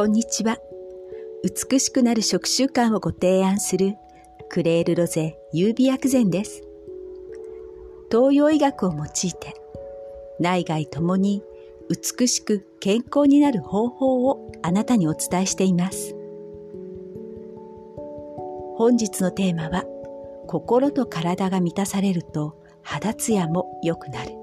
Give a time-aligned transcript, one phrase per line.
[0.00, 0.56] こんにちは。
[1.44, 3.96] 美しくなる食習慣をご提案する
[4.48, 6.62] クレールロゼ優美薬膳です。
[8.10, 9.54] 東洋医学を用いて
[10.38, 11.42] 内外ともに
[11.90, 16.14] 美しく健康になる方法をあなたにお伝えしています。
[18.78, 19.84] 本日のテーマは
[20.46, 24.39] 心と体が満たされると肌ツヤも良くなる。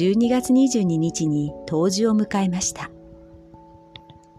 [0.00, 2.90] 12月22日に冬至を迎えました。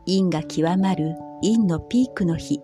[0.07, 2.61] 陰が極まる陰のピークの日。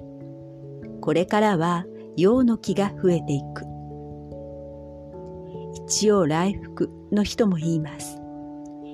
[0.99, 3.65] これからは陽の気が増えていく。
[5.85, 8.19] 一応来福の人も言います。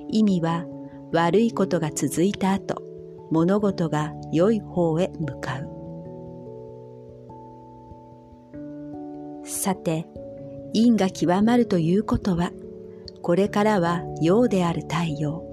[0.09, 0.65] 意味は
[1.13, 2.83] 悪いことが続いた後、
[3.31, 5.69] 物事が良い方へ向かう。
[9.47, 10.05] さて、
[10.73, 12.51] 陰が極まるということは、
[13.23, 15.43] これからは陽である太陽、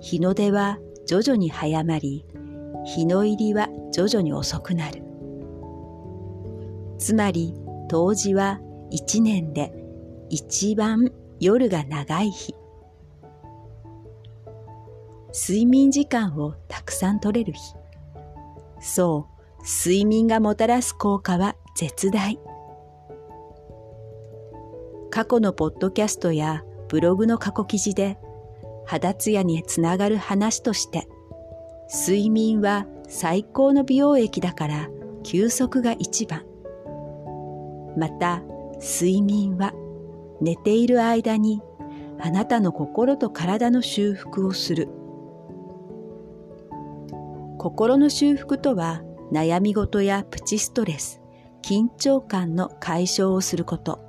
[0.00, 2.24] 日の出は徐々に早まり、
[2.86, 5.02] 日の入りは徐々に遅くなる。
[6.96, 7.54] つまり、
[7.90, 9.72] 冬至は一年で
[10.28, 12.54] 一番夜が長い日。
[15.34, 17.74] 睡眠時間をたくさん取れる日。
[18.80, 19.26] そ
[19.60, 22.38] う、睡眠がもたらす効果は絶大。
[25.10, 28.18] 過去のポッドキャストやブログの過去記事で
[28.86, 31.06] 肌ツヤにつながる話として
[32.06, 34.88] 睡眠は最高の美容液だから
[35.22, 36.44] 休息が一番。
[37.96, 38.42] また
[38.80, 39.72] 睡眠は
[40.40, 41.60] 寝ている間に
[42.20, 44.88] あなたの心と体の修復をする。
[47.58, 49.02] 心の修復とは
[49.32, 51.20] 悩み事やプチストレス、
[51.62, 54.07] 緊張感の解消をすること。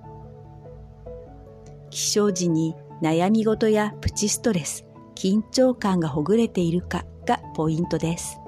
[1.89, 8.39] 起床時に悩み事やプチストレス、緊張感がほぐれているかがポイントです。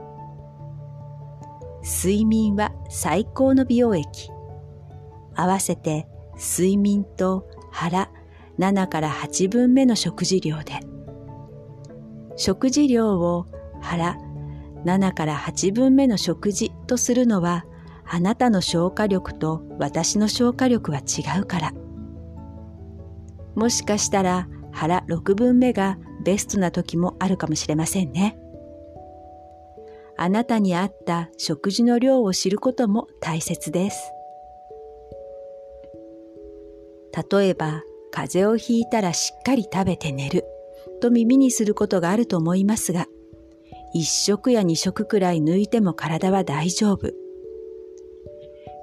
[1.84, 4.30] 睡眠は最高の美容液。
[5.36, 8.12] 合わせて睡眠と腹
[8.60, 10.80] 7から8分目の食事量で。
[12.36, 13.46] 食事量を
[13.82, 14.18] 腹
[14.86, 17.66] 7から8分目の食事とするのは
[18.06, 21.74] あなたの消化力と私の消化力は違うから。
[23.62, 28.36] もしかしたら腹6分目がベストな時もあるかもしれませんね。
[30.18, 34.12] あなたに合った食事の量を知ることも大切です。
[37.32, 40.44] 例えば、風邪をひいたらしっかり食べて寝る
[41.00, 43.06] と耳にすることがあると思いますが、
[43.94, 47.12] 一食や二食くらい抜いても体は大丈夫。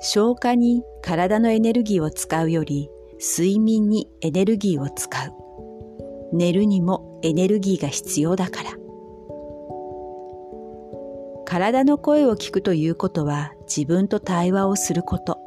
[0.01, 5.33] 消化に体のエネルギーを使うより、睡眠にエネルギーを使う。
[6.33, 8.71] 寝るにもエネルギーが必要だから。
[11.45, 15.39] 体の声を聞くということは自分と対話をすること。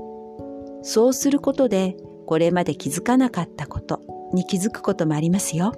[0.84, 1.96] そうすることで
[2.26, 4.02] これまで気づかなかったこと
[4.34, 5.74] に気づくこともありますよ。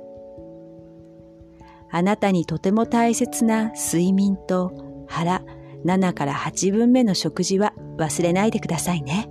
[1.91, 5.43] あなたにとても大切な睡眠と腹
[5.85, 9.29] 7から8分目の食事は忘れないでくださいね。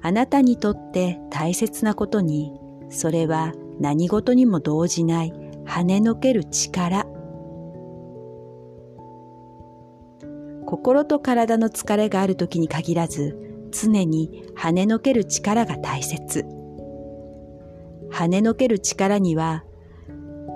[0.00, 2.52] あなたにとって大切なことに、
[2.90, 5.32] それは何事にも動じない
[5.66, 7.06] 跳ねのける力。
[10.66, 13.36] 心と体の疲れがある時に限らず、
[13.70, 16.44] 常に跳ねのける力が大切。
[18.10, 19.64] 跳ねのける力には、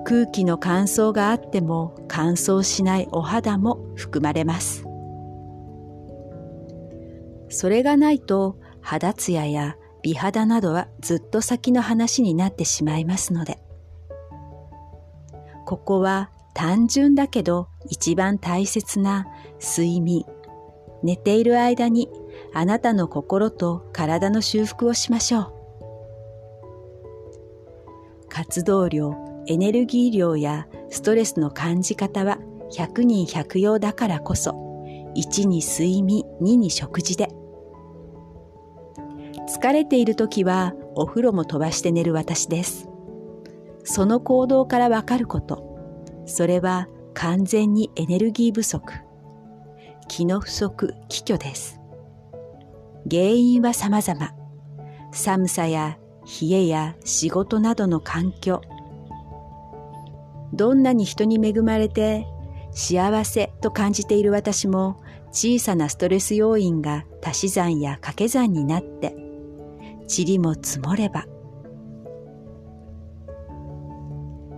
[0.04, 4.84] 空気の乾燥があっても乾燥しないお肌も含まれます。
[7.48, 13.58] それがないと肌ツヤや美肌などはずっと先の話になってしまいますので、
[15.64, 19.26] ここは単純だけど一番大切な
[19.60, 20.24] 睡眠、
[21.02, 22.08] 寝ている間に
[22.52, 25.52] あなたの心と体の修復をしましょう。
[28.28, 29.14] 活動量、
[29.46, 32.38] エネルギー量やストレスの感じ方は
[32.72, 34.50] 100人100用だからこそ、
[35.16, 37.28] 1に睡眠、2に食事で。
[39.62, 42.88] 疲れている時はお風呂も飛ばして寝る私です。
[43.84, 45.78] その行動からわかること。
[46.26, 48.92] それは完全にエネルギー不足。
[50.08, 51.78] 気の不足、気虚です。
[53.08, 54.34] 原因は様々。
[55.12, 58.62] 寒さや冷えや仕事などの環境。
[60.52, 62.26] どんなに人に恵まれて
[62.72, 65.00] 幸せと感じている私も
[65.30, 69.21] 小さなストレス要因が足し算や掛け算になって
[70.14, 71.26] 塵も積もれば。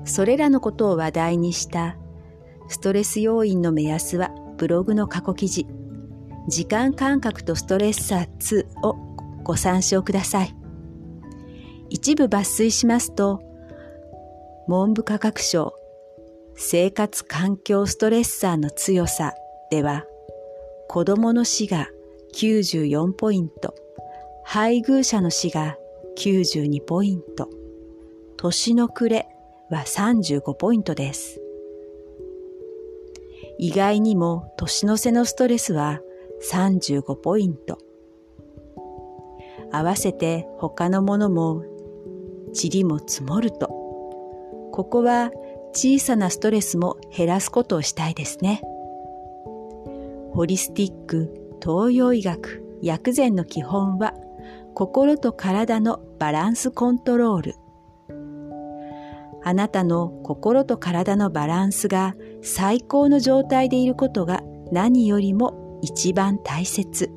[0.04, 1.96] それらのことを話題にした
[2.68, 5.66] ストレス要因の目安はブログの過去記事。
[6.48, 8.96] 時間感覚とストレッサー2を
[9.42, 10.54] ご参照ください。
[11.88, 13.40] 一部抜粋しますと、
[14.68, 15.74] 文部科学省
[16.56, 19.32] 生活環境ストレッサーの強さ
[19.70, 20.04] では、
[20.88, 21.88] 子供の死が
[22.34, 23.74] 94ポイント、
[24.46, 25.76] 配偶者の死が
[26.16, 27.48] 92ポイント、
[28.36, 29.26] 年の暮れ
[29.70, 31.40] は35ポイントです。
[33.58, 36.00] 意外にも年の瀬のストレスは
[36.50, 37.78] 35ポイント。
[39.72, 41.64] 合わせて他のものも
[42.54, 43.68] 塵も積もると、
[44.72, 45.30] ここは
[45.72, 48.60] 小さなストレスも減らすことをしたいですね。
[50.32, 51.32] ホリスティック
[51.62, 54.14] 東洋医学薬膳の基本は
[54.74, 57.54] 心と体のバランスコントロール。
[59.44, 64.42] あなたの心と体のバランスが最高の状態でいることが
[64.72, 67.12] 何よりも一番大切。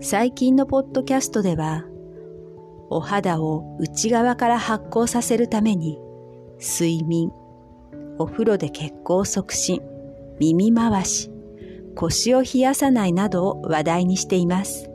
[0.00, 1.86] 最近のポッドキャストでは、
[2.90, 5.98] お肌を内側から発酵させるために、
[6.60, 7.32] 睡眠、
[8.18, 9.80] お風呂で血行促進、
[10.38, 11.33] 耳回し、
[11.94, 14.90] 腰を冷やさないなどを話題にしています。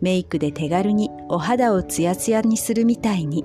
[0.00, 3.44] メイクで手軽にお肌をツヤツヤにするみたいに、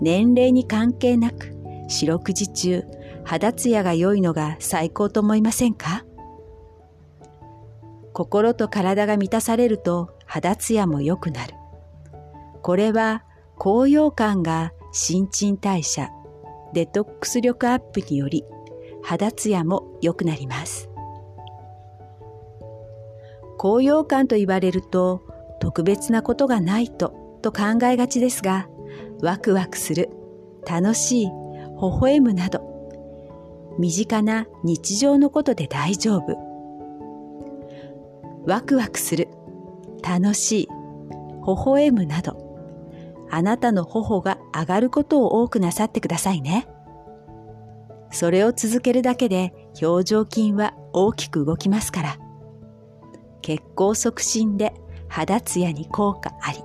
[0.00, 1.52] 年齢に関係なく
[1.88, 2.84] 四六時中
[3.24, 6.04] 肌ツヤが良いのが最高と思いませんか？
[8.12, 11.54] 心と体が満たされると肌ツヤも良くなる。
[12.62, 13.24] これは
[13.56, 16.10] 高揚感が新陳代謝、
[16.72, 18.44] デトックス力アップにより
[19.02, 20.88] 肌ツヤも良くなります。
[23.56, 25.22] 高揚感と言われると
[25.60, 28.68] 特別なことがないとと考えがちですが、
[29.20, 30.10] ワクワクする、
[30.68, 31.32] 楽しい、微
[32.00, 32.68] 笑むなど
[33.78, 36.36] 身近な日常のことで大丈夫。
[38.44, 39.28] ワクワクする、
[40.02, 40.68] 楽しい、
[41.46, 42.36] 微笑むなど、
[43.30, 46.66] あなたの頬が上がることを多くなさってくださいね。
[48.10, 49.52] それを続けるだけで
[49.82, 52.18] 表情筋は大きく動きますから。
[53.42, 54.74] 血行促進で
[55.08, 56.58] 肌ツヤに効果あり。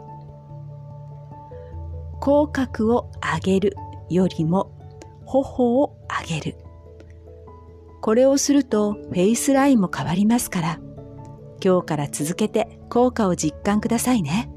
[2.20, 3.76] 口角を上げる
[4.10, 4.72] よりも
[5.26, 5.98] 頬を
[6.28, 6.58] 上げる。
[8.02, 10.80] これをするとフェイスラインも変わりますから、
[11.64, 14.50] 今日から続けて効果を実感くださいね。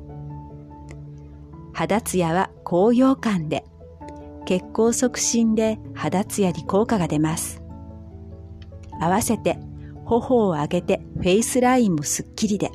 [1.72, 3.64] 肌ツヤは高揚感で、
[4.46, 7.60] 血行促進で肌ツヤに効果が出ます。
[8.98, 9.58] 合わせて
[10.06, 12.70] 頬を上げてフェイスラインもスッキリで、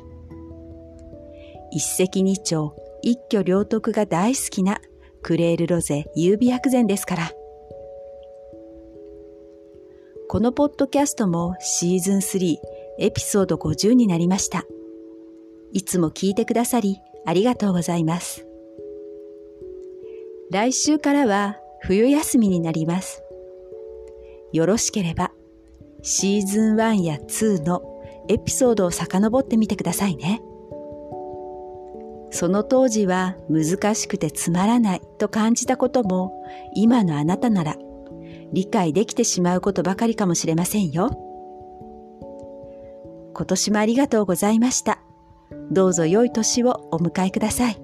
[1.72, 2.70] 一石二鳥、
[3.02, 4.80] 一挙両得が大好きな
[5.22, 7.32] クレールロゼ優美薬膳ですから。
[10.28, 12.56] このポッドキャストもシーズン3
[12.98, 14.64] エピソード50になりました。
[15.72, 18.46] いつも聞いてくださりありがとうございます。
[20.50, 23.22] 来週からは冬休みになります。
[24.52, 25.32] よろしければ
[26.02, 27.82] シーズン1や2の
[28.28, 30.40] エピソードを遡ってみてくださいね。
[32.30, 36.32] その当時は難しくてつまらないと感じたことも
[36.74, 37.76] 今のあなたなら
[38.52, 41.10] 理解できてしまうことばかりかもしれませんよ。
[43.34, 45.00] 今年もありがとうございました。
[45.70, 47.81] どうぞ良い年をお迎えください。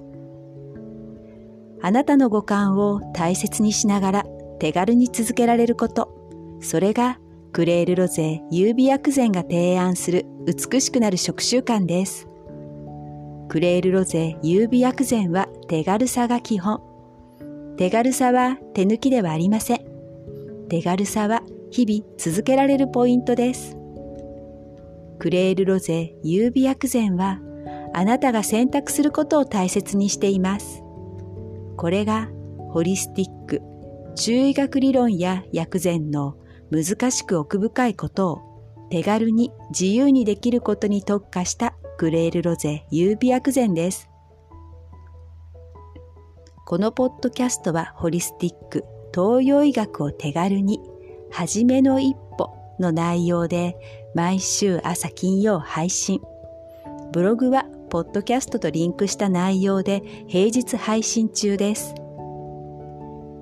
[1.81, 4.25] あなたの五感を大切にしながら
[4.59, 6.11] 手軽に続けられること、
[6.61, 7.19] それが
[7.53, 12.29] クレールロゼ優美薬膳が提案する美しくなる食習慣です。
[13.49, 16.83] クレールロゼ優美薬膳は手軽さが基本。
[17.77, 19.81] 手軽さは手抜きではありません。
[20.69, 23.77] 手軽さは日々続けられるポイントです。
[25.19, 27.41] クレールロゼ優美薬膳は
[27.95, 30.83] あなたが選択することを大切にしています。
[31.79, 32.29] これが
[32.73, 33.63] ホリスティック、
[34.17, 36.37] 中医学理論や薬膳の
[36.73, 44.11] 難しく奥深いことを手軽に自由にできることに特化したクレールロゼ優美薬膳です。
[46.67, 50.81] このポッドキャストはホリスティック東洋医学を手軽に、
[51.31, 53.77] はじめの一歩の内容で
[54.17, 56.21] 毎週朝金曜配信。
[57.13, 61.95] ブログはポッドキャストとリンクした内容で平日配信中です。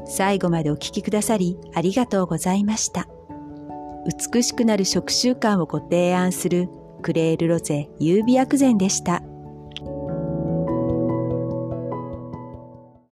[0.06, 3.08] 最後までお聴きくださりありがとうございました。
[4.32, 6.68] 美しくなる食習慣をご提案する
[7.02, 9.22] クレールロゼ優美薬膳でした。